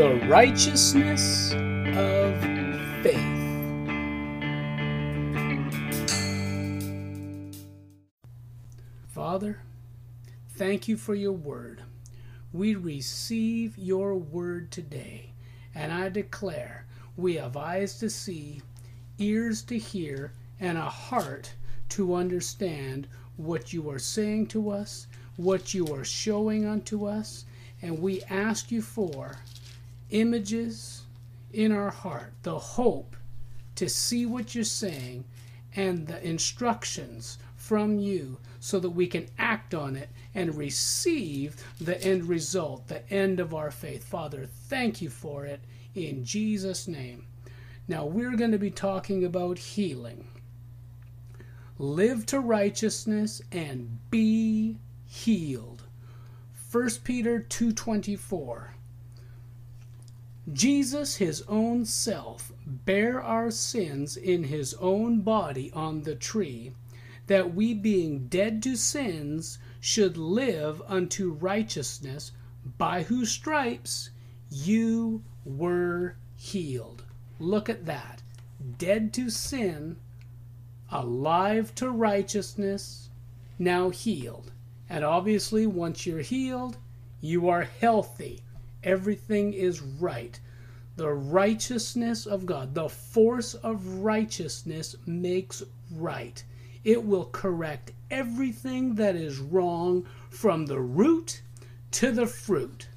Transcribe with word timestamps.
The 0.00 0.16
righteousness 0.30 1.52
of 1.52 2.40
faith. 3.02 3.20
Father, 9.08 9.60
thank 10.54 10.88
you 10.88 10.96
for 10.96 11.14
your 11.14 11.34
word. 11.34 11.82
We 12.54 12.76
receive 12.76 13.76
your 13.76 14.16
word 14.16 14.70
today, 14.70 15.34
and 15.74 15.92
I 15.92 16.08
declare 16.08 16.86
we 17.18 17.34
have 17.34 17.58
eyes 17.58 17.98
to 17.98 18.08
see, 18.08 18.62
ears 19.18 19.60
to 19.64 19.76
hear, 19.76 20.32
and 20.60 20.78
a 20.78 20.88
heart 20.88 21.52
to 21.90 22.14
understand 22.14 23.06
what 23.36 23.74
you 23.74 23.90
are 23.90 23.98
saying 23.98 24.46
to 24.46 24.70
us, 24.70 25.08
what 25.36 25.74
you 25.74 25.94
are 25.94 26.04
showing 26.04 26.64
unto 26.64 27.04
us, 27.04 27.44
and 27.82 28.00
we 28.00 28.22
ask 28.30 28.72
you 28.72 28.80
for 28.80 29.36
images 30.10 31.02
in 31.52 31.72
our 31.72 31.90
heart, 31.90 32.32
the 32.42 32.58
hope 32.58 33.16
to 33.76 33.88
see 33.88 34.26
what 34.26 34.54
you're 34.54 34.64
saying, 34.64 35.24
and 35.74 36.06
the 36.06 36.26
instructions 36.26 37.38
from 37.56 37.98
you 37.98 38.38
so 38.58 38.80
that 38.80 38.90
we 38.90 39.06
can 39.06 39.28
act 39.38 39.74
on 39.74 39.96
it 39.96 40.08
and 40.34 40.56
receive 40.56 41.56
the 41.80 42.02
end 42.02 42.24
result, 42.24 42.88
the 42.88 43.08
end 43.12 43.40
of 43.40 43.54
our 43.54 43.70
faith. 43.70 44.04
Father, 44.04 44.46
thank 44.68 45.00
you 45.00 45.08
for 45.08 45.46
it 45.46 45.60
in 45.94 46.24
Jesus' 46.24 46.88
name. 46.88 47.26
Now, 47.88 48.04
we're 48.04 48.36
going 48.36 48.52
to 48.52 48.58
be 48.58 48.70
talking 48.70 49.24
about 49.24 49.58
healing. 49.58 50.26
Live 51.78 52.26
to 52.26 52.40
righteousness 52.40 53.40
and 53.50 53.98
be 54.10 54.76
healed. 55.06 55.84
1 56.70 57.02
Peter 57.02 57.40
2:24 57.40 58.74
Jesus 60.52 61.16
his 61.16 61.42
own 61.48 61.84
self 61.84 62.52
bare 62.66 63.22
our 63.22 63.50
sins 63.50 64.16
in 64.16 64.44
his 64.44 64.74
own 64.74 65.20
body 65.20 65.70
on 65.72 66.02
the 66.02 66.14
tree 66.14 66.72
that 67.26 67.54
we 67.54 67.74
being 67.74 68.26
dead 68.26 68.62
to 68.62 68.74
sins 68.74 69.58
should 69.78 70.16
live 70.16 70.82
unto 70.88 71.30
righteousness 71.30 72.32
by 72.78 73.04
whose 73.04 73.30
stripes 73.30 74.10
you 74.50 75.22
were 75.44 76.16
healed. 76.34 77.04
Look 77.38 77.68
at 77.68 77.86
that. 77.86 78.22
Dead 78.78 79.12
to 79.14 79.30
sin 79.30 79.96
alive 80.90 81.74
to 81.76 81.90
righteousness 81.90 83.10
now 83.58 83.90
healed. 83.90 84.50
And 84.88 85.04
obviously, 85.04 85.66
once 85.66 86.04
you're 86.06 86.20
healed, 86.20 86.76
you 87.20 87.48
are 87.48 87.68
healthy. 87.80 88.42
Everything 88.82 89.52
is 89.52 89.80
right. 89.80 90.38
The 90.96 91.12
righteousness 91.12 92.26
of 92.26 92.46
God, 92.46 92.74
the 92.74 92.88
force 92.88 93.54
of 93.54 93.86
righteousness 93.86 94.96
makes 95.06 95.62
right. 95.90 96.42
It 96.84 97.04
will 97.04 97.26
correct 97.26 97.92
everything 98.10 98.94
that 98.96 99.16
is 99.16 99.38
wrong 99.38 100.06
from 100.30 100.66
the 100.66 100.80
root 100.80 101.42
to 101.92 102.10
the 102.10 102.26
fruit. 102.26 102.88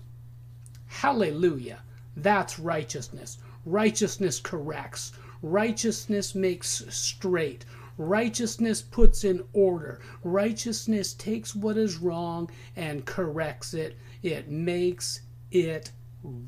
Hallelujah. 0.86 1.82
That's 2.16 2.60
righteousness. 2.60 3.40
Righteousness 3.66 4.40
corrects. 4.40 5.12
Righteousness 5.42 6.36
makes 6.36 6.84
straight. 6.90 7.66
Righteousness 7.98 8.82
puts 8.82 9.24
in 9.24 9.44
order. 9.54 10.00
Righteousness 10.24 11.14
takes 11.14 11.56
what 11.56 11.78
is 11.78 11.98
wrong 11.98 12.50
and 12.76 13.06
corrects 13.06 13.74
it. 13.74 13.98
It 14.22 14.50
makes 14.50 15.22
it 15.54 15.92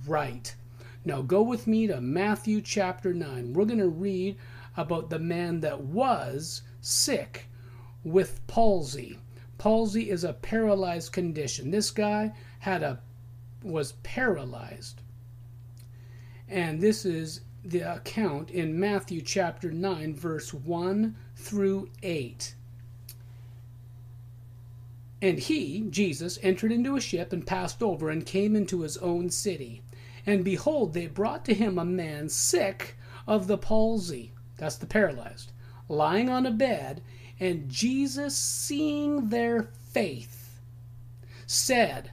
right. 0.08 0.54
Now 1.06 1.22
go 1.22 1.44
with 1.44 1.68
me 1.68 1.88
to 1.88 2.02
Matthew 2.02 2.62
chapter 2.62 3.14
9. 3.14 3.54
We're 3.54 3.66
going 3.66 3.80
to 3.80 3.88
read 3.88 4.38
about 4.76 5.10
the 5.10 5.20
man 5.20 5.62
that 5.62 5.80
was 5.80 6.64
sick 6.82 7.48
with 8.04 8.46
palsy. 8.48 9.20
Palsy 9.58 10.10
is 10.10 10.24
a 10.24 10.34
paralyzed 10.34 11.12
condition. 11.12 11.72
This 11.72 11.92
guy 11.92 12.34
had 12.60 12.84
a 12.84 13.00
was 13.64 13.94
paralyzed. 14.04 15.02
And 16.48 16.80
this 16.82 17.06
is 17.06 17.42
the 17.64 17.82
account 17.82 18.52
in 18.52 18.80
Matthew 18.80 19.22
chapter 19.22 19.72
9 19.72 20.16
verse 20.16 20.54
1 20.54 21.16
through 21.36 21.90
8. 22.04 22.56
And 25.26 25.40
he, 25.40 25.88
Jesus, 25.90 26.38
entered 26.44 26.72
into 26.72 26.96
a 26.96 27.02
ship 27.02 27.34
and 27.34 27.48
passed 27.48 27.82
over 27.82 28.12
and 28.12 28.24
came 28.24 28.56
into 28.56 28.82
his 28.82 28.96
own 28.98 29.32
city. 29.32 29.82
And 30.24 30.46
behold, 30.46 30.94
they 30.94 31.08
brought 31.08 31.44
to 31.46 31.56
him 31.56 31.80
a 31.80 31.84
man 31.84 32.30
sick 32.30 32.96
of 33.26 33.48
the 33.48 33.58
palsy, 33.58 34.34
that's 34.58 34.76
the 34.76 34.86
paralyzed, 34.86 35.52
lying 35.90 36.30
on 36.30 36.46
a 36.46 36.52
bed. 36.52 37.02
And 37.40 37.68
Jesus, 37.72 38.38
seeing 38.38 39.30
their 39.30 39.72
faith, 39.90 40.60
said 41.48 42.12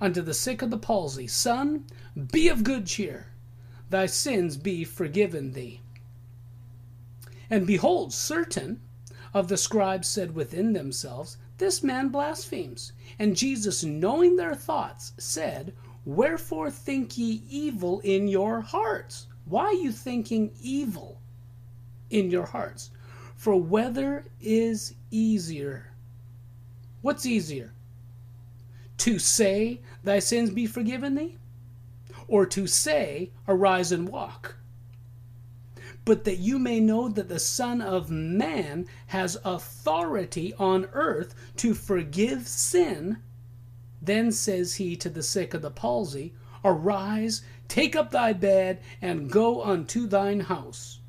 unto 0.00 0.20
the 0.20 0.34
sick 0.34 0.62
of 0.62 0.70
the 0.70 0.78
palsy, 0.78 1.28
Son, 1.28 1.84
be 2.32 2.48
of 2.48 2.64
good 2.64 2.86
cheer, 2.86 3.28
thy 3.88 4.06
sins 4.06 4.56
be 4.56 4.82
forgiven 4.82 5.52
thee. 5.52 5.80
And 7.48 7.68
behold, 7.68 8.12
certain 8.12 8.80
of 9.32 9.46
the 9.46 9.56
scribes 9.56 10.08
said 10.08 10.34
within 10.34 10.72
themselves, 10.72 11.36
This 11.58 11.82
man 11.82 12.08
blasphemes. 12.08 12.92
And 13.18 13.36
Jesus, 13.36 13.82
knowing 13.82 14.36
their 14.36 14.54
thoughts, 14.54 15.12
said, 15.18 15.74
Wherefore 16.04 16.70
think 16.70 17.18
ye 17.18 17.42
evil 17.50 18.00
in 18.00 18.28
your 18.28 18.60
hearts? 18.60 19.26
Why 19.44 19.64
are 19.64 19.74
you 19.74 19.90
thinking 19.90 20.52
evil 20.62 21.20
in 22.10 22.30
your 22.30 22.46
hearts? 22.46 22.90
For 23.34 23.60
whether 23.60 24.24
is 24.40 24.94
easier? 25.10 25.92
What's 27.02 27.26
easier? 27.26 27.72
To 28.98 29.18
say, 29.18 29.80
Thy 30.04 30.20
sins 30.20 30.50
be 30.50 30.66
forgiven 30.66 31.16
thee? 31.16 31.38
Or 32.28 32.46
to 32.46 32.66
say, 32.66 33.30
Arise 33.48 33.90
and 33.90 34.08
walk? 34.08 34.57
But 36.08 36.24
that 36.24 36.38
you 36.38 36.58
may 36.58 36.80
know 36.80 37.06
that 37.06 37.28
the 37.28 37.38
Son 37.38 37.82
of 37.82 38.10
Man 38.10 38.86
has 39.08 39.36
authority 39.44 40.54
on 40.54 40.86
earth 40.94 41.34
to 41.58 41.74
forgive 41.74 42.48
sin. 42.48 43.18
Then 44.00 44.32
says 44.32 44.76
he 44.76 44.96
to 44.96 45.10
the 45.10 45.22
sick 45.22 45.52
of 45.52 45.60
the 45.60 45.70
palsy, 45.70 46.32
Arise, 46.64 47.42
take 47.68 47.94
up 47.94 48.10
thy 48.10 48.32
bed, 48.32 48.80
and 49.02 49.30
go 49.30 49.62
unto 49.62 50.06
thine 50.06 50.40
house. 50.40 51.00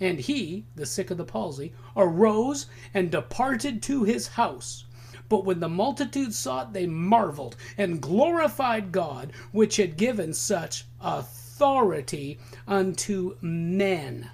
And 0.00 0.18
he, 0.18 0.64
the 0.74 0.86
sick 0.86 1.10
of 1.10 1.18
the 1.18 1.26
palsy, 1.26 1.74
arose 1.94 2.64
and 2.94 3.10
departed 3.10 3.82
to 3.82 4.04
his 4.04 4.28
house. 4.28 4.86
But 5.28 5.44
when 5.44 5.60
the 5.60 5.68
multitude 5.68 6.32
saw 6.32 6.62
it, 6.62 6.72
they 6.72 6.86
marveled 6.86 7.56
and 7.76 8.00
glorified 8.00 8.90
God, 8.90 9.34
which 9.52 9.76
had 9.76 9.98
given 9.98 10.32
such 10.32 10.86
authority 10.98 11.43
authority 11.54 12.36
unto 12.66 13.36
men. 13.40 14.28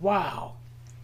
Wow. 0.00 0.54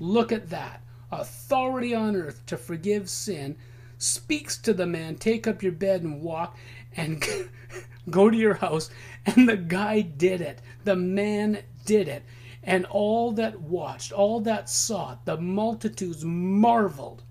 Look 0.00 0.32
at 0.32 0.48
that. 0.48 0.80
Authority 1.12 1.94
on 1.94 2.16
earth 2.16 2.46
to 2.46 2.56
forgive 2.56 3.10
sin 3.10 3.56
speaks 3.98 4.56
to 4.56 4.72
the 4.72 4.86
man, 4.86 5.16
take 5.16 5.46
up 5.46 5.62
your 5.62 5.72
bed 5.72 6.02
and 6.02 6.22
walk 6.22 6.56
and 6.96 7.22
go 8.10 8.30
to 8.30 8.36
your 8.36 8.54
house. 8.54 8.88
And 9.26 9.46
the 9.46 9.58
guy 9.58 10.00
did 10.00 10.40
it. 10.40 10.62
The 10.84 10.96
man 10.96 11.58
did 11.84 12.08
it. 12.08 12.24
And 12.62 12.86
all 12.86 13.30
that 13.32 13.60
watched, 13.60 14.12
all 14.12 14.40
that 14.40 14.70
saw 14.70 15.12
it, 15.12 15.18
the 15.26 15.36
multitudes 15.36 16.24
marveled 16.24 17.22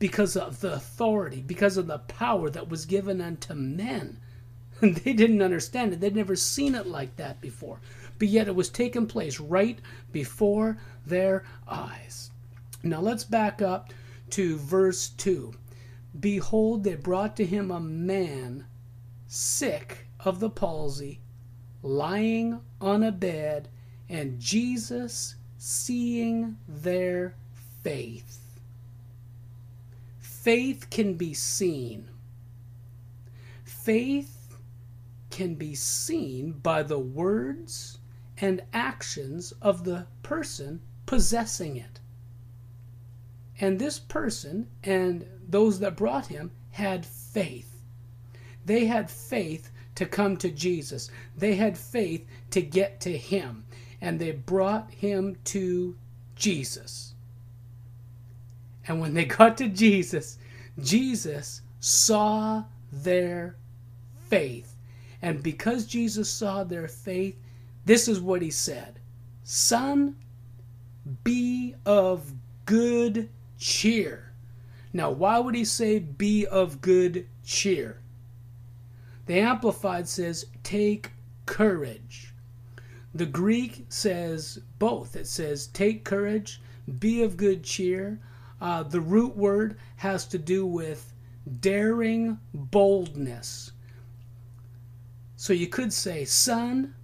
because 0.00 0.36
of 0.36 0.60
the 0.60 0.72
authority, 0.72 1.42
because 1.42 1.76
of 1.76 1.86
the 1.86 1.98
power 1.98 2.50
that 2.50 2.68
was 2.68 2.86
given 2.86 3.20
unto 3.20 3.54
men. 3.54 4.18
they 5.04 5.12
didn't 5.12 5.42
understand 5.42 5.92
it. 5.92 6.00
They'd 6.00 6.16
never 6.16 6.36
seen 6.36 6.74
it 6.74 6.86
like 6.86 7.16
that 7.16 7.40
before. 7.40 7.80
But 8.18 8.28
yet 8.28 8.48
it 8.48 8.54
was 8.54 8.68
taking 8.70 9.06
place 9.06 9.38
right 9.38 9.78
before 10.12 10.78
their 11.06 11.44
eyes. 11.68 12.30
Now 12.82 13.00
let's 13.00 13.24
back 13.24 13.60
up 13.60 13.92
to 14.30 14.56
verse 14.56 15.08
2. 15.10 15.52
Behold, 16.18 16.84
they 16.84 16.94
brought 16.94 17.36
to 17.36 17.44
him 17.44 17.70
a 17.70 17.80
man 17.80 18.66
sick 19.26 20.06
of 20.18 20.40
the 20.40 20.50
palsy, 20.50 21.20
lying 21.82 22.60
on 22.80 23.02
a 23.02 23.12
bed, 23.12 23.68
and 24.08 24.40
Jesus, 24.40 25.36
seeing 25.56 26.56
their 26.66 27.36
faith. 27.82 28.60
Faith 30.18 30.88
can 30.90 31.14
be 31.14 31.34
seen. 31.34 32.08
Faith 33.62 34.39
can 35.30 35.54
be 35.54 35.74
seen 35.74 36.52
by 36.52 36.82
the 36.82 36.98
words 36.98 37.98
and 38.38 38.62
actions 38.72 39.52
of 39.62 39.84
the 39.84 40.06
person 40.22 40.80
possessing 41.06 41.76
it. 41.76 42.00
And 43.60 43.78
this 43.78 43.98
person 43.98 44.68
and 44.82 45.26
those 45.48 45.80
that 45.80 45.96
brought 45.96 46.26
him 46.26 46.50
had 46.70 47.04
faith. 47.04 47.82
They 48.64 48.86
had 48.86 49.10
faith 49.10 49.70
to 49.96 50.06
come 50.06 50.36
to 50.38 50.50
Jesus. 50.50 51.10
They 51.36 51.54
had 51.56 51.76
faith 51.76 52.26
to 52.50 52.62
get 52.62 53.00
to 53.00 53.16
him. 53.16 53.64
And 54.00 54.18
they 54.18 54.32
brought 54.32 54.90
him 54.92 55.36
to 55.44 55.96
Jesus. 56.36 57.14
And 58.88 59.00
when 59.00 59.12
they 59.12 59.24
got 59.38 59.58
to 59.58 59.68
Jesus, 59.68 60.38
Jesus 60.78 61.62
saw 61.80 62.64
their 62.92 63.56
faith. 64.28 64.69
And 65.22 65.42
because 65.42 65.86
Jesus 65.86 66.30
saw 66.30 66.64
their 66.64 66.88
faith, 66.88 67.36
this 67.84 68.08
is 68.08 68.20
what 68.20 68.42
he 68.42 68.50
said 68.50 69.00
Son, 69.42 70.16
be 71.24 71.74
of 71.84 72.32
good 72.66 73.28
cheer. 73.58 74.32
Now, 74.92 75.10
why 75.10 75.38
would 75.38 75.54
he 75.54 75.64
say 75.64 75.98
be 75.98 76.46
of 76.46 76.80
good 76.80 77.26
cheer? 77.44 78.00
The 79.26 79.38
Amplified 79.38 80.08
says 80.08 80.46
take 80.62 81.12
courage. 81.46 82.34
The 83.14 83.26
Greek 83.26 83.86
says 83.88 84.60
both. 84.78 85.16
It 85.16 85.26
says 85.26 85.68
take 85.68 86.04
courage, 86.04 86.60
be 86.98 87.22
of 87.22 87.36
good 87.36 87.62
cheer. 87.62 88.18
Uh, 88.60 88.82
the 88.82 89.00
root 89.00 89.36
word 89.36 89.78
has 89.96 90.26
to 90.26 90.38
do 90.38 90.66
with 90.66 91.12
daring 91.60 92.38
boldness. 92.54 93.72
So 95.40 95.54
you 95.54 95.68
could 95.68 95.90
say, 95.90 96.26
son, 96.26 96.94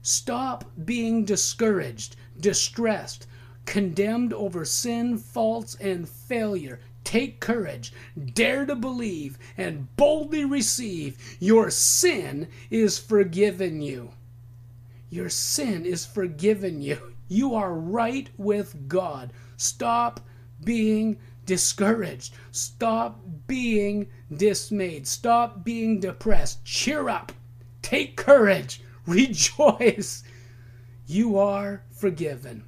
stop 0.00 0.64
being 0.84 1.24
discouraged, 1.24 2.14
distressed, 2.38 3.26
condemned 3.66 4.32
over 4.32 4.64
sin, 4.64 5.18
faults, 5.18 5.74
and 5.80 6.08
failure. 6.08 6.78
Take 7.02 7.40
courage, 7.40 7.92
dare 8.32 8.64
to 8.64 8.76
believe, 8.76 9.40
and 9.56 9.88
boldly 9.96 10.44
receive. 10.44 11.18
Your 11.40 11.68
sin 11.68 12.46
is 12.70 12.96
forgiven 12.96 13.82
you. 13.82 14.12
Your 15.08 15.28
sin 15.28 15.84
is 15.84 16.06
forgiven 16.06 16.80
you. 16.80 17.14
You 17.26 17.56
are 17.56 17.74
right 17.74 18.30
with 18.36 18.86
God. 18.86 19.32
Stop 19.56 20.20
being 20.62 21.18
discouraged. 21.44 22.34
Stop 22.52 23.20
being 23.48 24.06
dismayed. 24.32 25.08
Stop 25.08 25.64
being 25.64 25.98
depressed. 25.98 26.64
Cheer 26.64 27.08
up. 27.08 27.32
Take 27.90 28.16
courage. 28.16 28.82
Rejoice. 29.08 30.22
You 31.08 31.36
are 31.40 31.82
forgiven. 31.90 32.62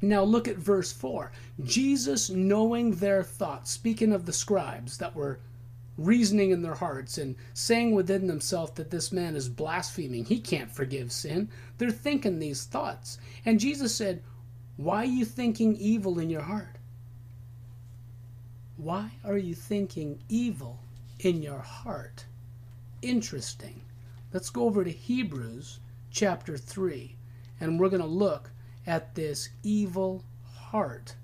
Now 0.00 0.22
look 0.22 0.46
at 0.46 0.58
verse 0.58 0.92
4. 0.92 1.32
Jesus, 1.64 2.30
knowing 2.30 2.92
their 2.92 3.24
thoughts, 3.24 3.72
speaking 3.72 4.12
of 4.12 4.26
the 4.26 4.32
scribes 4.32 4.96
that 4.98 5.16
were 5.16 5.40
reasoning 5.98 6.52
in 6.52 6.62
their 6.62 6.76
hearts 6.76 7.18
and 7.18 7.34
saying 7.52 7.96
within 7.96 8.28
themselves 8.28 8.70
that 8.76 8.92
this 8.92 9.10
man 9.10 9.34
is 9.34 9.48
blaspheming, 9.48 10.24
he 10.24 10.38
can't 10.38 10.70
forgive 10.70 11.10
sin. 11.10 11.48
They're 11.78 11.90
thinking 11.90 12.38
these 12.38 12.62
thoughts. 12.62 13.18
And 13.44 13.58
Jesus 13.58 13.92
said, 13.92 14.22
Why 14.76 14.98
are 14.98 15.04
you 15.04 15.24
thinking 15.24 15.74
evil 15.74 16.20
in 16.20 16.30
your 16.30 16.42
heart? 16.42 16.78
Why 18.76 19.10
are 19.24 19.36
you 19.36 19.56
thinking 19.56 20.22
evil 20.28 20.78
in 21.18 21.42
your 21.42 21.58
heart? 21.58 22.26
Interesting. 23.02 23.80
Let's 24.34 24.50
go 24.50 24.64
over 24.64 24.82
to 24.82 24.90
Hebrews 24.90 25.78
chapter 26.10 26.58
3, 26.58 27.14
and 27.60 27.78
we're 27.78 27.88
going 27.88 28.02
to 28.02 28.08
look 28.08 28.50
at 28.84 29.14
this 29.14 29.50
evil 29.62 30.24
heart. 30.56 31.14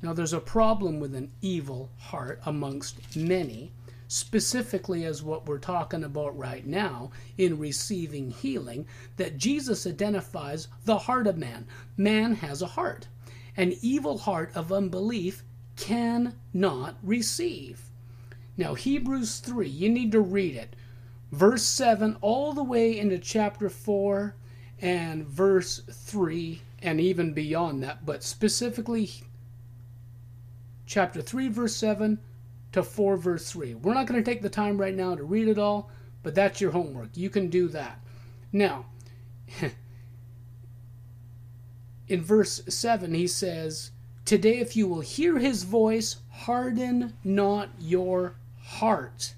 Now, 0.00 0.14
there's 0.14 0.32
a 0.32 0.40
problem 0.40 0.98
with 0.98 1.14
an 1.14 1.30
evil 1.42 1.90
heart 1.98 2.40
amongst 2.46 3.14
many, 3.14 3.70
specifically 4.08 5.04
as 5.04 5.22
what 5.22 5.44
we're 5.44 5.58
talking 5.58 6.04
about 6.04 6.38
right 6.38 6.66
now 6.66 7.10
in 7.36 7.58
receiving 7.58 8.30
healing, 8.30 8.86
that 9.18 9.36
Jesus 9.36 9.86
identifies 9.86 10.68
the 10.86 10.96
heart 10.96 11.26
of 11.26 11.36
man. 11.36 11.66
Man 11.98 12.36
has 12.36 12.62
a 12.62 12.66
heart. 12.66 13.08
An 13.58 13.74
evil 13.82 14.16
heart 14.16 14.50
of 14.54 14.72
unbelief 14.72 15.44
cannot 15.76 16.96
receive. 17.02 17.90
Now, 18.56 18.72
Hebrews 18.72 19.40
3, 19.40 19.68
you 19.68 19.90
need 19.90 20.12
to 20.12 20.20
read 20.22 20.56
it. 20.56 20.76
Verse 21.32 21.62
7 21.62 22.16
all 22.20 22.52
the 22.52 22.62
way 22.62 22.98
into 22.98 23.18
chapter 23.18 23.68
4 23.68 24.34
and 24.80 25.26
verse 25.26 25.82
3 25.90 26.62
and 26.82 27.00
even 27.00 27.32
beyond 27.32 27.82
that, 27.82 28.06
but 28.06 28.22
specifically 28.22 29.10
chapter 30.86 31.20
3, 31.20 31.48
verse 31.48 31.74
7 31.74 32.18
to 32.72 32.82
4, 32.82 33.16
verse 33.16 33.50
3. 33.50 33.74
We're 33.74 33.94
not 33.94 34.06
going 34.06 34.22
to 34.22 34.30
take 34.30 34.42
the 34.42 34.48
time 34.48 34.78
right 34.78 34.94
now 34.94 35.14
to 35.14 35.24
read 35.24 35.48
it 35.48 35.58
all, 35.58 35.90
but 36.22 36.34
that's 36.34 36.60
your 36.60 36.70
homework. 36.70 37.16
You 37.16 37.30
can 37.30 37.48
do 37.48 37.68
that. 37.68 38.00
Now, 38.52 38.86
in 42.08 42.22
verse 42.22 42.62
7, 42.68 43.14
he 43.14 43.26
says, 43.26 43.90
Today, 44.24 44.58
if 44.58 44.76
you 44.76 44.88
will 44.88 45.00
hear 45.00 45.38
his 45.38 45.62
voice, 45.62 46.16
harden 46.30 47.14
not 47.22 47.70
your 47.78 48.36
heart. 48.60 49.34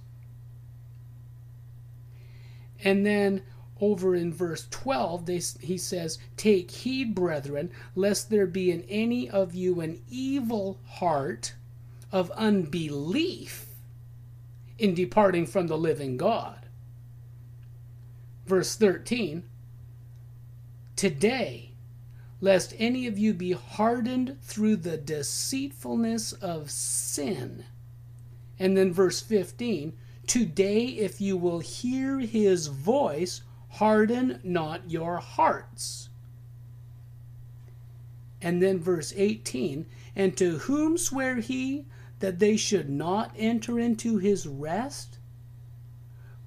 And 2.84 3.04
then 3.04 3.42
over 3.80 4.14
in 4.14 4.32
verse 4.32 4.66
12, 4.70 5.26
they, 5.26 5.40
he 5.60 5.78
says, 5.78 6.18
Take 6.36 6.70
heed, 6.70 7.14
brethren, 7.14 7.70
lest 7.94 8.30
there 8.30 8.46
be 8.46 8.70
in 8.70 8.82
any 8.88 9.28
of 9.28 9.54
you 9.54 9.80
an 9.80 10.00
evil 10.08 10.80
heart 10.86 11.54
of 12.10 12.30
unbelief 12.32 13.66
in 14.78 14.94
departing 14.94 15.46
from 15.46 15.66
the 15.66 15.78
living 15.78 16.16
God. 16.16 16.66
Verse 18.46 18.74
13, 18.76 19.44
Today, 20.96 21.72
lest 22.40 22.74
any 22.78 23.06
of 23.06 23.18
you 23.18 23.34
be 23.34 23.52
hardened 23.52 24.38
through 24.42 24.76
the 24.76 24.96
deceitfulness 24.96 26.32
of 26.32 26.70
sin. 26.70 27.64
And 28.58 28.76
then 28.76 28.92
verse 28.92 29.20
15, 29.20 29.96
Today, 30.28 30.84
if 30.84 31.22
you 31.22 31.38
will 31.38 31.60
hear 31.60 32.20
his 32.20 32.66
voice, 32.66 33.40
harden 33.70 34.40
not 34.44 34.90
your 34.90 35.16
hearts. 35.16 36.10
And 38.42 38.62
then 38.62 38.78
verse 38.78 39.14
18, 39.16 39.86
and 40.14 40.36
to 40.36 40.58
whom 40.58 40.98
swear 40.98 41.36
he 41.36 41.86
that 42.18 42.40
they 42.40 42.58
should 42.58 42.90
not 42.90 43.32
enter 43.38 43.78
into 43.78 44.18
his 44.18 44.46
rest? 44.46 45.16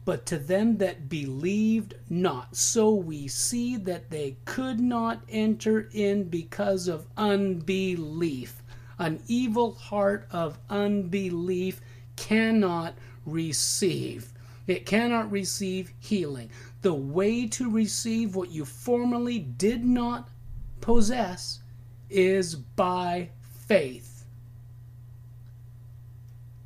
But 0.06 0.28
to 0.28 0.38
them 0.38 0.78
that 0.78 1.10
believed 1.10 1.95
not. 2.07 2.56
So 2.56 2.94
we 2.94 3.28
see 3.28 3.78
that 3.78 4.11
they 4.11 4.38
could 4.45 4.80
not 4.80 5.23
enter 5.28 5.90
in 5.92 6.26
because 6.26 6.88
of 6.88 7.07
unbelief. 7.18 8.61
An 9.00 9.23
evil 9.28 9.73
heart 9.73 10.28
of 10.30 10.59
unbelief 10.69 11.81
cannot 12.16 12.94
receive. 13.25 14.31
It 14.68 14.85
cannot 14.85 15.31
receive 15.31 15.94
healing. 15.99 16.49
The 16.81 16.94
way 16.94 17.47
to 17.47 17.69
receive 17.69 18.35
what 18.35 18.51
you 18.51 18.66
formerly 18.66 19.40
did 19.40 19.83
not 19.85 20.30
possess 20.80 21.59
is 22.09 22.56
by 22.56 23.30
faith. 23.68 24.25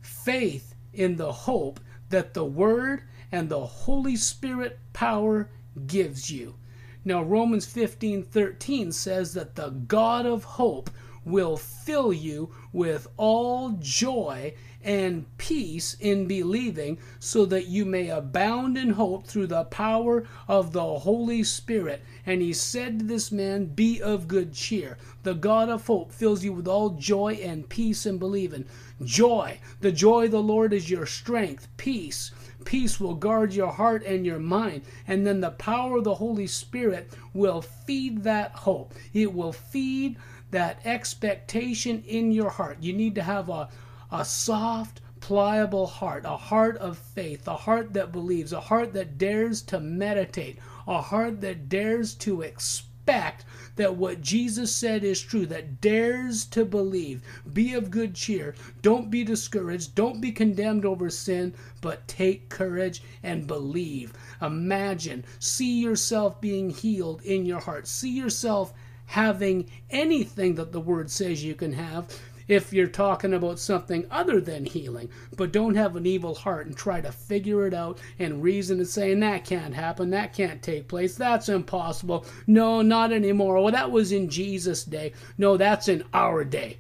Faith 0.02 0.76
in 0.94 1.16
the 1.16 1.32
hope 1.32 1.80
that 2.10 2.34
the 2.34 2.46
Word 2.46 3.04
and 3.32 3.50
the 3.50 3.66
Holy 3.66 4.16
Spirit 4.16 4.80
power 4.94 5.50
gives 5.88 6.32
you. 6.32 6.56
Now, 7.04 7.22
Romans 7.22 7.66
15 7.66 8.24
13 8.24 8.92
says 8.92 9.34
that 9.34 9.56
the 9.56 9.70
God 9.70 10.26
of 10.26 10.44
hope 10.44 10.90
will 11.26 11.58
fill 11.58 12.14
you 12.14 12.54
with 12.72 13.08
all 13.18 13.72
joy 13.82 14.54
and 14.86 15.26
peace 15.40 15.98
in 16.00 16.28
believing, 16.28 17.00
so 17.20 17.44
that 17.48 17.66
you 17.66 17.84
may 17.84 18.08
abound 18.10 18.78
in 18.78 18.92
hope 18.92 19.26
through 19.26 19.48
the 19.48 19.64
power 19.66 20.28
of 20.48 20.72
the 20.72 21.00
Holy 21.00 21.44
Spirit. 21.44 22.04
And 22.26 22.40
he 22.40 22.54
said 22.54 23.00
to 23.00 23.06
this 23.06 23.32
man, 23.32 23.66
Be 23.66 24.00
of 24.00 24.28
good 24.28 24.54
cheer. 24.54 25.00
The 25.24 25.34
God 25.34 25.70
of 25.70 25.88
hope 25.88 26.12
fills 26.12 26.44
you 26.44 26.54
with 26.54 26.68
all 26.68 26.92
joy 26.92 27.40
and 27.42 27.68
peace 27.68 28.06
in 28.06 28.20
believing. 28.20 28.66
Joy. 29.04 29.60
The 29.82 29.92
joy 29.92 30.26
of 30.26 30.32
the 30.32 30.44
Lord 30.44 30.72
is 30.72 30.90
your 30.90 31.08
strength. 31.08 31.68
Peace. 31.78 32.32
Peace 32.64 33.00
will 33.00 33.16
guard 33.16 33.54
your 33.54 33.72
heart 33.72 34.04
and 34.06 34.26
your 34.26 34.40
mind. 34.40 34.84
And 35.08 35.26
then 35.26 35.42
the 35.42 35.52
power 35.52 35.98
of 35.98 36.04
the 36.04 36.16
Holy 36.16 36.48
Spirit 36.48 37.12
will 37.34 37.62
feed 37.62 38.24
that 38.24 38.52
hope. 38.52 38.94
It 39.14 39.34
will 39.34 39.54
feed 39.54 40.18
that 40.56 40.80
expectation 40.86 42.02
in 42.08 42.32
your 42.32 42.50
heart. 42.50 42.78
You 42.80 42.94
need 42.94 43.14
to 43.16 43.24
have 43.24 43.50
a, 43.50 43.68
a 44.10 44.24
soft, 44.24 45.02
pliable 45.20 45.86
heart, 45.86 46.24
a 46.24 46.38
heart 46.38 46.78
of 46.78 46.98
faith, 46.98 47.46
a 47.46 47.58
heart 47.58 47.92
that 47.94 48.14
believes, 48.14 48.54
a 48.54 48.62
heart 48.62 48.94
that 48.94 49.18
dares 49.18 49.62
to 49.64 49.82
meditate, 49.82 50.58
a 50.88 51.02
heart 51.02 51.42
that 51.42 51.68
dares 51.68 52.14
to 52.16 52.42
expect 52.42 53.44
that 53.76 53.98
what 53.98 54.22
Jesus 54.22 54.74
said 54.74 55.04
is 55.04 55.22
true, 55.22 55.46
that 55.48 55.82
dares 55.82 56.46
to 56.46 56.64
believe. 56.64 57.22
Be 57.52 57.74
of 57.74 57.92
good 57.92 58.16
cheer. 58.16 58.56
Don't 58.82 59.12
be 59.12 59.26
discouraged. 59.26 59.94
Don't 59.94 60.22
be 60.22 60.32
condemned 60.32 60.86
over 60.86 61.10
sin, 61.10 61.54
but 61.82 62.08
take 62.08 62.48
courage 62.48 63.04
and 63.24 63.46
believe. 63.46 64.14
Imagine, 64.42 65.26
see 65.38 65.82
yourself 65.82 66.40
being 66.40 66.70
healed 66.70 67.22
in 67.24 67.46
your 67.46 67.60
heart. 67.60 67.88
See 67.88 68.12
yourself 68.12 68.74
having 69.06 69.70
anything 69.90 70.56
that 70.56 70.72
the 70.72 70.80
word 70.80 71.10
says 71.10 71.44
you 71.44 71.56
can 71.56 71.74
have 71.74 72.08
if 72.48 72.72
you're 72.72 72.88
talking 72.88 73.34
about 73.34 73.60
something 73.60 74.06
other 74.12 74.40
than 74.40 74.66
healing, 74.66 75.10
but 75.36 75.52
don't 75.52 75.76
have 75.76 75.96
an 75.96 76.06
evil 76.06 76.36
heart 76.36 76.68
and 76.68 76.78
try 76.78 77.02
to 77.02 77.12
figure 77.12 77.66
it 77.66 77.74
out 77.74 77.98
and 78.20 78.44
reason 78.44 78.78
and 78.80 78.88
saying 78.88 79.20
that 79.20 79.46
can't 79.46 79.74
happen, 79.74 80.12
that 80.12 80.34
can't 80.34 80.62
take 80.62 80.88
place, 80.88 81.16
that's 81.16 81.50
impossible. 81.50 82.26
No, 82.46 82.82
not 82.82 83.12
anymore. 83.12 83.62
Well, 83.62 83.72
that 83.72 83.92
was 83.92 84.12
in 84.12 84.30
Jesus' 84.30 84.84
day. 84.84 85.14
No, 85.38 85.58
that's 85.58 85.88
in 85.88 86.04
our 86.14 86.44
day. 86.44 86.78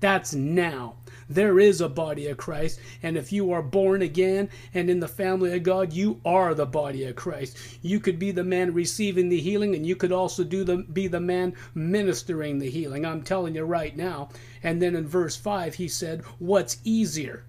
That's 0.00 0.34
now. 0.34 0.96
There 1.28 1.58
is 1.58 1.80
a 1.80 1.88
body 1.88 2.28
of 2.28 2.36
Christ, 2.36 2.78
and 3.02 3.16
if 3.16 3.32
you 3.32 3.50
are 3.50 3.62
born 3.62 4.00
again 4.00 4.48
and 4.72 4.88
in 4.88 5.00
the 5.00 5.08
family 5.08 5.52
of 5.56 5.64
God, 5.64 5.92
you 5.92 6.20
are 6.24 6.54
the 6.54 6.66
body 6.66 7.02
of 7.04 7.16
Christ. 7.16 7.58
You 7.82 7.98
could 7.98 8.18
be 8.18 8.30
the 8.30 8.44
man 8.44 8.72
receiving 8.72 9.28
the 9.28 9.40
healing, 9.40 9.74
and 9.74 9.84
you 9.84 9.96
could 9.96 10.12
also 10.12 10.44
do 10.44 10.62
the 10.62 10.76
be 10.76 11.08
the 11.08 11.20
man 11.20 11.54
ministering 11.74 12.60
the 12.60 12.70
healing. 12.70 13.04
I'm 13.04 13.22
telling 13.22 13.56
you 13.56 13.64
right 13.64 13.96
now. 13.96 14.28
And 14.62 14.80
then 14.80 14.94
in 14.94 15.08
verse 15.08 15.34
five, 15.34 15.74
he 15.74 15.88
said, 15.88 16.22
"What's 16.38 16.78
easier? 16.84 17.44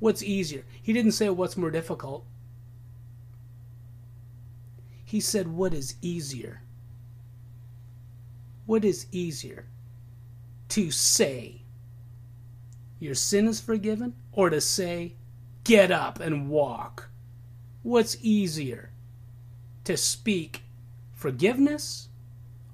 What's 0.00 0.22
easier?" 0.22 0.64
He 0.82 0.92
didn't 0.92 1.12
say 1.12 1.30
what's 1.30 1.56
more 1.56 1.70
difficult. 1.70 2.24
He 5.04 5.20
said, 5.20 5.46
"What 5.46 5.72
is 5.72 5.94
easier?" 6.02 6.62
What 8.66 8.84
is 8.84 9.06
easier? 9.12 9.66
To 10.70 10.90
say 10.90 11.62
your 12.98 13.14
sin 13.14 13.46
is 13.48 13.60
forgiven, 13.60 14.14
or 14.32 14.50
to 14.50 14.60
say, 14.60 15.14
get 15.64 15.90
up 15.90 16.20
and 16.20 16.48
walk? 16.48 17.08
What's 17.82 18.16
easier? 18.20 18.90
To 19.84 19.96
speak 19.96 20.62
forgiveness 21.12 22.08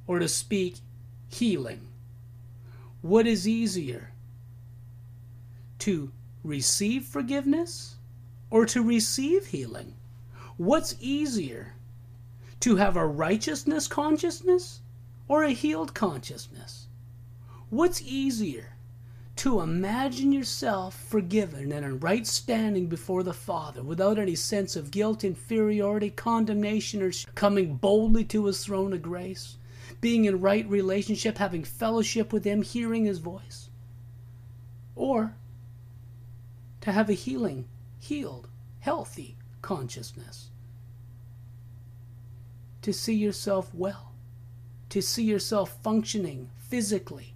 or 0.07 0.19
to 0.19 0.29
speak 0.29 0.76
healing? 1.29 1.88
What 3.00 3.26
is 3.26 3.49
easier? 3.49 4.12
To 5.81 6.12
receive 6.45 7.05
forgiveness 7.05 7.97
or 8.50 8.67
to 8.67 8.83
receive 8.83 9.47
healing? 9.47 9.95
What's 10.57 10.95
easier? 11.00 11.75
To 12.61 12.76
have 12.76 12.97
a 12.97 13.07
righteousness 13.07 13.88
consciousness 13.88 14.81
or 15.26 15.43
a 15.45 15.50
healed 15.50 15.95
consciousness? 15.95 16.87
What's 17.71 18.02
easier? 18.02 18.75
To 19.43 19.61
imagine 19.61 20.31
yourself 20.31 20.95
forgiven 21.09 21.73
and 21.73 21.85
in 21.85 21.99
right 21.99 22.29
standing 22.29 22.87
before 22.87 23.25
the 23.25 23.33
Father 23.33 23.83
without 23.83 24.17
any 24.17 24.37
sense 24.37 24.77
of 24.77 24.93
guilt, 24.93 25.25
inferiority, 25.25 26.11
condemnation, 26.11 27.03
or 27.03 27.11
coming 27.35 27.75
boldly 27.75 28.23
to 28.23 28.47
His 28.47 28.65
throne 28.65 28.93
of 28.93 29.03
grace, 29.03 29.57
being 30.01 30.27
in 30.27 30.41
right 30.41 30.65
relationship, 30.69 31.39
having 31.39 31.65
fellowship 31.65 32.33
with 32.33 32.45
Him, 32.45 32.63
hearing 32.63 33.05
His 33.05 33.19
voice, 33.19 33.69
or 34.95 35.35
to 36.81 36.93
have 36.93 37.11
a 37.11 37.15
healing, 37.15 37.67
healed, 37.99 38.47
healthy 38.79 39.37
consciousness, 39.61 40.51
to 42.81 42.93
see 42.93 43.15
yourself 43.15 43.75
well, 43.75 44.13
to 44.89 45.03
see 45.03 45.25
yourself 45.25 45.83
functioning 45.83 46.49
physically 46.61 47.35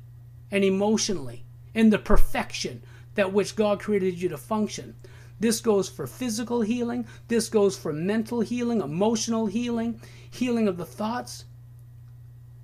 and 0.53 0.63
emotionally 0.63 1.46
in 1.77 1.91
the 1.91 1.99
perfection 1.99 2.83
that 3.15 3.33
which 3.33 3.55
God 3.55 3.79
created 3.79 4.21
you 4.21 4.31
to 4.31 4.39
function. 4.39 4.97
This 5.39 5.61
goes 5.61 5.89
for 5.91 6.07
physical 6.07 6.63
healing, 6.63 7.07
this 7.29 7.51
goes 7.51 7.77
for 7.77 7.93
mental 7.93 8.41
healing, 8.41 8.81
emotional 8.81 9.47
healing, 9.47 10.01
healing 10.31 10.67
of 10.67 10.79
the 10.79 10.87
thoughts, 10.87 11.45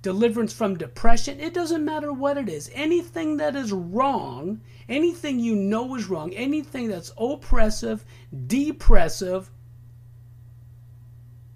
deliverance 0.01 0.51
from 0.51 0.75
depression. 0.75 1.39
It 1.39 1.53
doesn't 1.53 1.85
matter 1.85 2.11
what 2.11 2.37
it 2.37 2.49
is. 2.49 2.71
Anything 2.73 3.37
that 3.37 3.55
is 3.55 3.71
wrong, 3.71 4.61
anything 4.89 5.39
you 5.39 5.55
know 5.55 5.95
is 5.95 6.07
wrong, 6.07 6.33
anything 6.33 6.87
that's 6.87 7.13
oppressive, 7.15 8.03
depressive, 8.47 9.51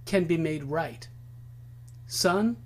can 0.06 0.26
be 0.26 0.38
made 0.38 0.64
right. 0.64 1.08
Son, 2.06 2.58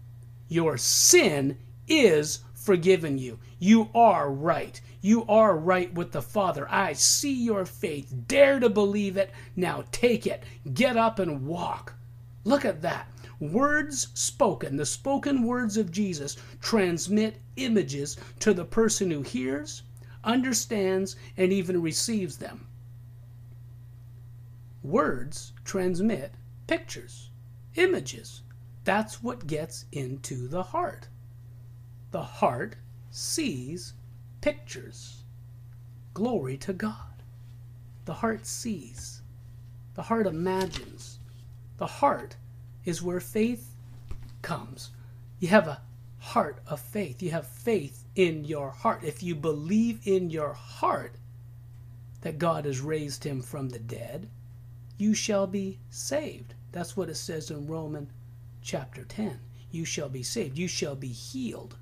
your 0.49 0.77
sin 0.77 1.57
is 1.87 2.41
forgiven 2.61 3.17
you. 3.17 3.39
You 3.57 3.89
are 3.95 4.31
right. 4.31 4.79
You 5.01 5.25
are 5.25 5.57
right 5.57 5.91
with 5.93 6.11
the 6.11 6.21
Father. 6.21 6.67
I 6.69 6.93
see 6.93 7.33
your 7.33 7.65
faith. 7.65 8.13
Dare 8.27 8.59
to 8.59 8.69
believe 8.69 9.17
it. 9.17 9.31
Now 9.55 9.85
take 9.91 10.27
it. 10.27 10.43
Get 10.71 10.95
up 10.95 11.17
and 11.17 11.47
walk. 11.47 11.95
Look 12.43 12.63
at 12.63 12.83
that. 12.83 13.07
Words 13.39 14.09
spoken, 14.13 14.77
the 14.77 14.85
spoken 14.85 15.43
words 15.43 15.75
of 15.75 15.91
Jesus, 15.91 16.37
transmit 16.61 17.41
images 17.55 18.15
to 18.39 18.53
the 18.53 18.65
person 18.65 19.09
who 19.09 19.23
hears, 19.23 19.81
understands, 20.23 21.15
and 21.35 21.51
even 21.51 21.81
receives 21.81 22.37
them. 22.37 22.67
Words 24.83 25.53
transmit 25.65 26.35
pictures, 26.67 27.31
images. 27.75 28.43
That's 28.83 29.23
what 29.23 29.47
gets 29.47 29.85
into 29.91 30.47
the 30.47 30.61
heart 30.63 31.07
the 32.11 32.21
heart 32.21 32.75
sees 33.09 33.93
pictures. 34.41 35.23
Glory 36.13 36.57
to 36.57 36.73
God. 36.73 37.23
The 38.05 38.13
heart 38.13 38.45
sees. 38.45 39.21
The 39.93 40.03
heart 40.03 40.27
imagines. 40.27 41.19
The 41.77 41.87
heart 41.87 42.35
is 42.85 43.01
where 43.01 43.19
faith 43.19 43.75
comes. 44.41 44.91
You 45.39 45.47
have 45.49 45.67
a 45.67 45.81
heart 46.17 46.59
of 46.67 46.79
faith. 46.79 47.21
You 47.21 47.31
have 47.31 47.47
faith 47.47 48.05
in 48.15 48.45
your 48.45 48.69
heart. 48.69 49.03
If 49.03 49.23
you 49.23 49.35
believe 49.35 49.99
in 50.05 50.29
your 50.29 50.53
heart 50.53 51.15
that 52.21 52.37
God 52.39 52.65
has 52.65 52.79
raised 52.81 53.23
him 53.23 53.41
from 53.41 53.69
the 53.69 53.79
dead, 53.79 54.29
you 54.97 55.13
shall 55.13 55.47
be 55.47 55.79
saved. 55.89 56.53
That's 56.71 56.95
what 56.95 57.09
it 57.09 57.15
says 57.15 57.49
in 57.49 57.67
Romans 57.67 58.11
chapter 58.61 59.03
10. 59.03 59.39
You 59.71 59.85
shall 59.85 60.09
be 60.09 60.23
saved. 60.23 60.57
You 60.57 60.67
shall 60.67 60.95
be 60.95 61.07
healed. 61.07 61.77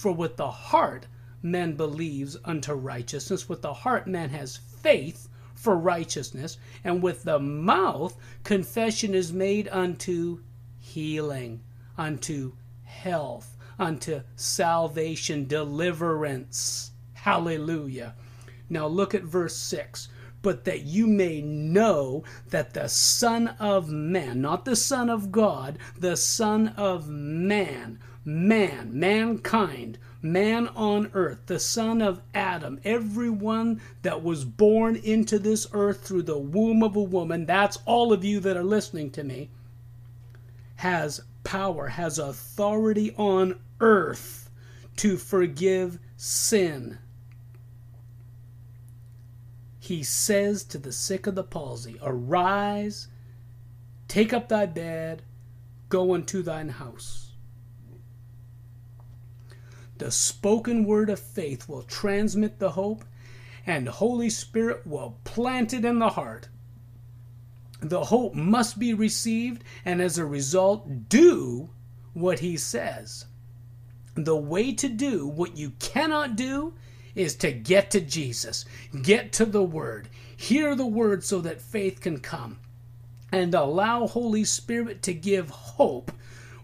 For 0.00 0.12
with 0.12 0.38
the 0.38 0.50
heart 0.50 1.08
man 1.42 1.74
believes 1.74 2.34
unto 2.42 2.72
righteousness, 2.72 3.50
with 3.50 3.60
the 3.60 3.74
heart 3.74 4.06
man 4.06 4.30
has 4.30 4.56
faith 4.56 5.28
for 5.54 5.76
righteousness, 5.76 6.56
and 6.82 7.02
with 7.02 7.24
the 7.24 7.38
mouth 7.38 8.16
confession 8.42 9.12
is 9.12 9.30
made 9.30 9.68
unto 9.68 10.40
healing, 10.78 11.60
unto 11.98 12.54
health, 12.84 13.58
unto 13.78 14.22
salvation, 14.36 15.46
deliverance. 15.46 16.92
Hallelujah. 17.12 18.14
Now 18.70 18.86
look 18.86 19.14
at 19.14 19.24
verse 19.24 19.58
6 19.58 20.08
but 20.42 20.64
that 20.64 20.84
you 20.84 21.06
may 21.06 21.42
know 21.42 22.24
that 22.48 22.72
the 22.72 22.88
Son 22.88 23.48
of 23.58 23.90
Man, 23.90 24.40
not 24.40 24.64
the 24.64 24.74
Son 24.74 25.10
of 25.10 25.30
God, 25.30 25.78
the 25.98 26.16
Son 26.16 26.68
of 26.78 27.06
Man, 27.10 27.98
man, 28.24 28.98
mankind, 28.98 29.98
man 30.22 30.68
on 30.68 31.10
earth, 31.14 31.40
the 31.46 31.58
son 31.58 32.02
of 32.02 32.20
Adam, 32.34 32.78
everyone 32.84 33.80
that 34.02 34.22
was 34.22 34.44
born 34.44 34.96
into 34.96 35.38
this 35.38 35.66
earth 35.72 36.06
through 36.06 36.22
the 36.22 36.38
womb 36.38 36.82
of 36.82 36.96
a 36.96 37.02
woman, 37.02 37.46
that's 37.46 37.78
all 37.86 38.12
of 38.12 38.24
you 38.24 38.40
that 38.40 38.56
are 38.56 38.64
listening 38.64 39.10
to 39.10 39.24
me, 39.24 39.50
has 40.76 41.22
power, 41.44 41.88
has 41.88 42.18
authority 42.18 43.14
on 43.16 43.58
earth 43.80 44.50
to 44.96 45.16
forgive 45.16 45.98
sin. 46.16 46.98
He 49.78 50.02
says 50.02 50.62
to 50.64 50.78
the 50.78 50.92
sick 50.92 51.26
of 51.26 51.34
the 51.34 51.42
palsy, 51.42 51.98
Arise, 52.02 53.08
take 54.08 54.32
up 54.32 54.48
thy 54.48 54.66
bed, 54.66 55.22
go 55.88 56.14
unto 56.14 56.42
thine 56.42 56.68
house. 56.68 57.29
The 60.00 60.10
spoken 60.10 60.86
word 60.86 61.10
of 61.10 61.20
faith 61.20 61.68
will 61.68 61.82
transmit 61.82 62.58
the 62.58 62.70
hope, 62.70 63.04
and 63.66 63.86
Holy 63.86 64.30
Spirit 64.30 64.86
will 64.86 65.18
plant 65.24 65.74
it 65.74 65.84
in 65.84 65.98
the 65.98 66.08
heart. 66.08 66.48
The 67.80 68.04
hope 68.04 68.34
must 68.34 68.78
be 68.78 68.94
received, 68.94 69.62
and 69.84 70.00
as 70.00 70.16
a 70.16 70.24
result, 70.24 71.10
do 71.10 71.68
what 72.14 72.38
He 72.38 72.56
says. 72.56 73.26
The 74.14 74.38
way 74.38 74.72
to 74.72 74.88
do 74.88 75.26
what 75.26 75.58
you 75.58 75.72
cannot 75.78 76.34
do 76.34 76.72
is 77.14 77.34
to 77.36 77.52
get 77.52 77.90
to 77.90 78.00
Jesus, 78.00 78.64
get 79.02 79.34
to 79.34 79.44
the 79.44 79.62
Word, 79.62 80.08
hear 80.34 80.74
the 80.74 80.86
Word 80.86 81.24
so 81.24 81.42
that 81.42 81.60
faith 81.60 82.00
can 82.00 82.20
come, 82.20 82.58
and 83.30 83.54
allow 83.54 84.06
Holy 84.06 84.44
Spirit 84.44 85.02
to 85.02 85.12
give 85.12 85.50
hope 85.50 86.10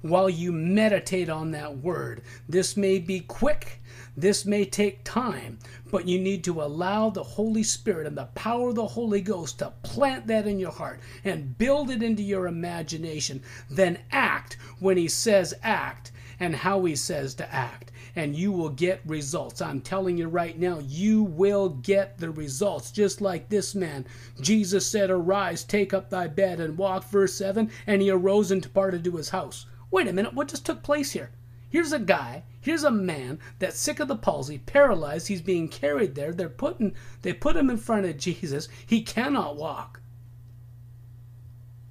while 0.03 0.29
you 0.29 0.53
meditate 0.53 1.29
on 1.29 1.51
that 1.53 1.79
word. 1.79 2.23
This 2.49 2.77
may 2.77 2.99
be 2.99 3.21
quick, 3.21 3.83
this 4.17 4.45
may 4.45 4.65
take 4.65 5.05
time, 5.05 5.59
but 5.91 6.09
you 6.09 6.19
need 6.19 6.45
to 6.45 6.63
allow 6.63 7.11
the 7.11 7.23
Holy 7.23 7.63
Spirit 7.63 8.07
and 8.07 8.17
the 8.17 8.27
power 8.35 8.71
of 8.71 8.75
the 8.75 8.87
Holy 8.87 9.21
Ghost 9.21 9.59
to 9.59 9.73
plant 9.83 10.27
that 10.27 10.47
in 10.47 10.59
your 10.59 10.73
heart 10.73 11.01
and 11.25 11.57
build 11.59 11.91
it 11.91 12.03
into 12.03 12.23
your 12.23 12.47
imagination. 12.47 13.43
Then 13.71 13.99
act 14.11 14.57
when 14.79 14.97
He 14.97 15.09
says 15.09 15.55
act 15.63 16.13
and 16.41 16.55
how 16.57 16.85
He 16.85 16.97
says 16.97 17.35
to 17.35 17.55
act 17.55 17.93
and 18.17 18.35
you 18.35 18.51
will 18.51 18.71
get 18.71 19.03
results. 19.05 19.61
I'm 19.61 19.83
telling 19.83 20.17
you 20.17 20.29
right 20.29 20.59
now, 20.59 20.79
you 20.79 21.23
will 21.23 21.69
get 21.69 22.19
the 22.19 22.31
results. 22.31 22.91
Just 22.91 23.21
like 23.21 23.49
this 23.49 23.75
man. 23.75 24.07
Jesus 24.41 24.87
said, 24.87 25.11
Arise, 25.11 25.63
take 25.63 25.93
up 25.93 26.09
thy 26.09 26.27
bed 26.27 26.59
and 26.59 26.79
walk. 26.79 27.05
Verse 27.05 27.35
7 27.35 27.71
And 27.87 28.03
he 28.03 28.11
arose 28.11 28.51
and 28.51 28.63
departed 28.63 29.05
to 29.05 29.17
his 29.17 29.29
house. 29.29 29.67
Wait 29.91 30.09
a 30.09 30.13
minute, 30.13 30.35
what 30.35 30.49
just 30.49 30.67
took 30.67 30.83
place 30.83 31.13
here? 31.13 31.31
Here's 31.69 31.93
a 31.93 31.99
guy, 31.99 32.45
here's 32.61 32.85
a 32.85 32.91
man 32.91 33.39
that's 33.59 33.79
sick 33.79 34.01
of 34.01 34.09
the 34.09 34.17
palsy, 34.17 34.59
paralyzed, 34.59 35.29
he's 35.29 35.43
being 35.43 35.69
carried 35.69 36.15
there. 36.15 36.33
They're 36.33 36.49
putting 36.49 36.95
they 37.23 37.33
put 37.33 37.57
him 37.57 37.71
in 37.71 37.77
front 37.77 38.07
of 38.07 38.17
Jesus. 38.17 38.69
He 38.87 39.03
cannot 39.03 39.57
walk. 39.57 40.01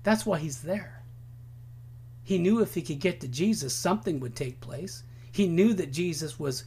That's 0.04 0.26
why 0.26 0.40
he's 0.40 0.62
there. 0.62 1.04
He 2.24 2.38
knew 2.38 2.62
if 2.62 2.74
he 2.74 2.82
could 2.82 3.00
get 3.00 3.20
to 3.22 3.28
Jesus, 3.28 3.74
something 3.74 4.20
would 4.20 4.36
take 4.36 4.60
place. 4.60 5.04
He 5.32 5.48
knew 5.48 5.74
that 5.74 5.92
Jesus 5.92 6.40
was 6.40 6.64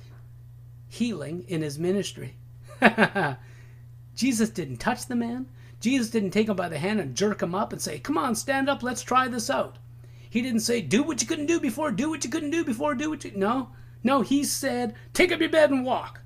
healing 0.88 1.44
in 1.48 1.62
his 1.62 1.78
ministry. 1.78 2.36
Jesus 4.14 4.50
didn't 4.50 4.78
touch 4.78 5.06
the 5.06 5.16
man. 5.16 5.46
Jesus 5.80 6.10
didn't 6.10 6.30
take 6.30 6.48
him 6.48 6.56
by 6.56 6.68
the 6.68 6.78
hand 6.78 7.00
and 7.00 7.14
jerk 7.14 7.42
him 7.42 7.54
up 7.54 7.72
and 7.72 7.80
say, 7.80 7.98
Come 7.98 8.18
on, 8.18 8.34
stand 8.34 8.68
up, 8.68 8.82
let's 8.82 9.02
try 9.02 9.28
this 9.28 9.50
out. 9.50 9.78
He 10.30 10.42
didn't 10.42 10.60
say, 10.60 10.80
Do 10.80 11.02
what 11.02 11.20
you 11.20 11.26
couldn't 11.26 11.46
do 11.46 11.60
before, 11.60 11.90
do 11.90 12.10
what 12.10 12.24
you 12.24 12.30
couldn't 12.30 12.50
do 12.50 12.64
before, 12.64 12.94
do 12.94 13.10
what 13.10 13.24
you. 13.24 13.32
No. 13.34 13.70
No, 14.02 14.22
he 14.22 14.44
said, 14.44 14.94
Take 15.12 15.32
up 15.32 15.40
your 15.40 15.48
bed 15.48 15.70
and 15.70 15.84
walk. 15.84 16.20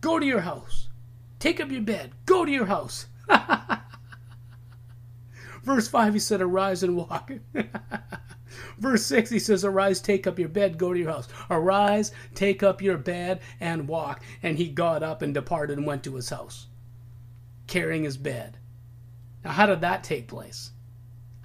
Go 0.00 0.18
to 0.18 0.26
your 0.26 0.40
house. 0.40 0.88
Take 1.38 1.60
up 1.60 1.70
your 1.70 1.82
bed. 1.82 2.12
Go 2.26 2.44
to 2.44 2.50
your 2.50 2.66
house. 2.66 3.06
Verse 5.62 5.88
5, 5.88 6.14
he 6.14 6.20
said, 6.20 6.40
Arise 6.40 6.82
and 6.82 6.96
walk. 6.96 7.30
Verse 8.78 9.04
6, 9.06 9.30
he 9.30 9.38
says, 9.38 9.64
Arise, 9.64 10.00
take 10.00 10.26
up 10.26 10.38
your 10.38 10.48
bed, 10.48 10.78
go 10.78 10.92
to 10.92 10.98
your 10.98 11.10
house. 11.10 11.28
Arise, 11.50 12.12
take 12.34 12.62
up 12.62 12.80
your 12.80 12.96
bed, 12.96 13.40
and 13.60 13.88
walk. 13.88 14.22
And 14.42 14.56
he 14.56 14.68
got 14.68 15.02
up 15.02 15.20
and 15.20 15.34
departed 15.34 15.76
and 15.78 15.86
went 15.86 16.04
to 16.04 16.14
his 16.14 16.30
house, 16.30 16.68
carrying 17.66 18.04
his 18.04 18.16
bed. 18.16 18.58
Now, 19.44 19.50
how 19.52 19.66
did 19.66 19.80
that 19.82 20.04
take 20.04 20.28
place? 20.28 20.72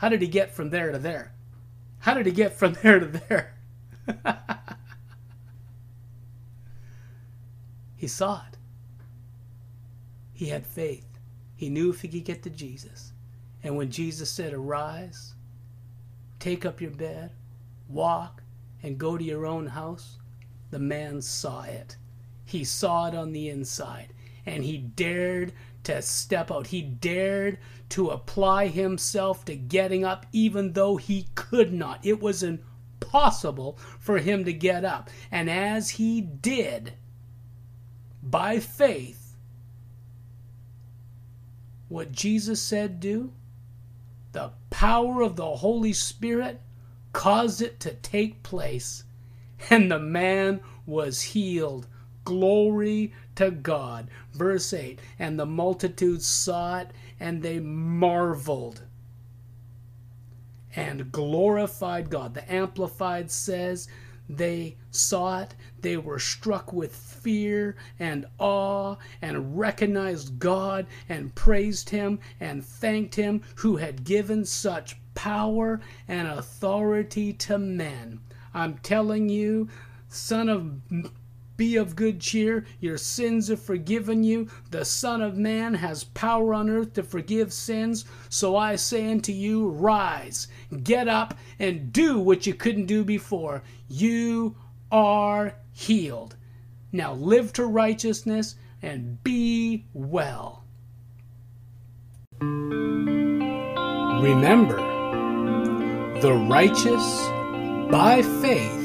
How 0.04 0.10
did 0.10 0.22
he 0.22 0.28
get 0.28 0.52
from 0.52 0.70
there 0.70 0.92
to 0.92 1.00
there? 1.00 1.32
How 2.00 2.14
did 2.14 2.26
he 2.26 2.34
get 2.34 2.52
from 2.52 2.74
there 2.84 3.00
to 3.00 3.06
there? 3.06 3.56
he 7.96 8.08
saw 8.08 8.42
it. 8.52 8.58
He 10.34 10.48
had 10.48 10.68
faith. 10.68 11.08
He 11.56 11.70
knew 11.70 11.90
if 11.90 12.02
he 12.02 12.10
could 12.10 12.26
get 12.26 12.44
to 12.44 12.50
Jesus. 12.50 13.14
And 13.64 13.78
when 13.78 13.92
Jesus 13.92 14.30
said, 14.30 14.52
Arise, 14.52 15.36
take 16.38 16.66
up 16.66 16.82
your 16.82 16.92
bed, 16.92 17.32
walk, 17.88 18.44
and 18.84 18.98
go 18.98 19.18
to 19.18 19.24
your 19.24 19.46
own 19.46 19.68
house, 19.68 20.18
the 20.70 20.80
man 20.80 21.22
saw 21.22 21.62
it. 21.62 21.96
He 22.44 22.66
saw 22.66 23.08
it 23.08 23.16
on 23.16 23.32
the 23.32 23.48
inside, 23.48 24.12
and 24.46 24.66
he 24.66 24.80
dared 24.80 25.54
to 25.84 26.02
step 26.02 26.52
out. 26.52 26.68
He 26.68 26.82
dared 26.82 27.58
to 27.90 28.10
apply 28.10 28.68
himself 28.68 29.46
to 29.46 29.56
getting 29.56 30.04
up, 30.04 30.26
even 30.32 30.74
though 30.74 30.98
he 30.98 31.28
could 31.36 31.74
not. 31.74 32.00
It 32.04 32.22
was 32.22 32.44
impossible 32.44 33.78
for 34.00 34.18
him 34.18 34.46
to 34.46 34.54
get 34.54 34.84
up. 34.86 35.10
And 35.32 35.50
as 35.50 35.92
he 35.92 36.22
did, 36.22 36.94
by 38.22 38.60
faith, 38.60 39.36
what 41.90 42.12
Jesus 42.12 42.62
said 42.62 43.00
do, 43.00 43.32
the 44.32 44.52
power 44.72 45.22
of 45.22 45.36
the 45.36 45.58
Holy 45.58 45.94
Spirit 45.94 46.60
caused 47.12 47.62
it 47.62 47.80
to 47.82 47.94
take 47.94 48.42
place, 48.42 49.04
and 49.70 49.92
the 49.92 50.00
man 50.00 50.62
was 50.86 51.22
healed. 51.22 51.88
Glory 52.26 53.14
to 53.36 53.52
God. 53.52 54.10
Verse 54.34 54.74
8 54.74 55.00
And 55.20 55.40
the 55.40 55.46
multitude 55.46 56.22
saw 56.22 56.80
it, 56.80 56.92
and 57.20 57.42
they 57.42 57.60
marveled 57.60 58.82
and 60.76 61.12
glorified 61.12 62.10
God. 62.10 62.34
The 62.34 62.52
Amplified 62.52 63.30
says, 63.30 63.88
they 64.30 64.78
saw 64.90 65.42
it, 65.42 65.54
they 65.82 65.98
were 65.98 66.18
struck 66.18 66.72
with 66.72 66.96
fear 66.96 67.76
and 68.00 68.26
awe 68.40 68.96
and 69.22 69.60
recognized 69.60 70.40
God 70.40 70.88
and 71.10 71.36
praised 71.36 71.90
Him 71.90 72.20
and 72.40 72.64
thanked 72.64 73.16
Him 73.16 73.42
who 73.56 73.76
had 73.78 74.06
given 74.06 74.46
such 74.46 74.96
power 75.14 75.82
and 76.08 76.28
authority 76.28 77.34
to 77.34 77.58
men. 77.58 78.22
I'm 78.54 78.78
telling 78.78 79.28
you, 79.30 79.68
son 80.08 80.48
of 80.48 81.12
be 81.56 81.76
of 81.76 81.96
good 81.96 82.20
cheer, 82.20 82.66
your 82.80 82.98
sins 82.98 83.50
are 83.52 83.58
forgiven 83.58 84.24
you. 84.24 84.48
The 84.72 84.86
Son 84.86 85.22
of 85.22 85.38
Man 85.38 85.74
has 85.76 86.04
power 86.04 86.54
on 86.54 86.70
earth 86.70 86.94
to 86.94 87.04
forgive 87.04 87.54
sins. 87.54 88.06
So 88.30 88.56
I 88.56 88.76
say 88.76 89.12
unto 89.12 89.32
you, 89.32 89.70
rise, 89.70 90.48
get 90.84 91.08
up, 91.08 91.38
and 91.60 91.94
do 91.94 92.20
what 92.20 92.48
you 92.48 92.54
couldn't 92.54 92.88
do 92.88 93.04
before. 93.04 93.64
You 93.88 94.56
are 94.92 95.56
healed. 95.72 96.36
Now 96.92 97.14
live 97.14 97.54
to 97.54 97.66
righteousness 97.66 98.56
and 98.82 99.24
be 99.24 99.86
well. 99.94 100.64
Remember, 104.22 104.78
the 106.22 106.34
righteous 106.34 107.28
by 107.92 108.22
faith 108.42 108.82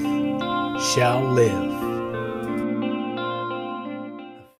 shall 0.95 1.23
live. 1.33 1.78